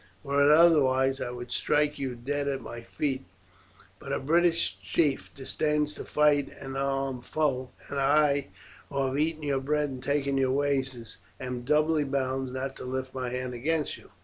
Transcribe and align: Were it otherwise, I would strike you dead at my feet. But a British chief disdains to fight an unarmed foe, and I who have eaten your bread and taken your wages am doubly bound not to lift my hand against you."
Were 0.23 0.43
it 0.43 0.51
otherwise, 0.57 1.21
I 1.21 1.29
would 1.29 1.51
strike 1.51 1.99
you 1.99 2.15
dead 2.15 2.47
at 2.47 2.59
my 2.59 2.81
feet. 2.81 3.23
But 3.99 4.11
a 4.11 4.19
British 4.19 4.79
chief 4.83 5.31
disdains 5.35 5.93
to 5.93 6.05
fight 6.05 6.49
an 6.59 6.71
unarmed 6.75 7.23
foe, 7.23 7.69
and 7.87 7.99
I 7.99 8.47
who 8.89 9.05
have 9.05 9.19
eaten 9.19 9.43
your 9.43 9.59
bread 9.61 9.91
and 9.91 10.03
taken 10.03 10.39
your 10.39 10.53
wages 10.53 11.17
am 11.39 11.61
doubly 11.61 12.03
bound 12.03 12.51
not 12.51 12.75
to 12.77 12.83
lift 12.83 13.13
my 13.13 13.29
hand 13.29 13.53
against 13.53 13.95
you." 13.95 14.09